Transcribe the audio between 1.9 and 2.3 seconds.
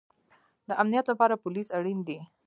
دی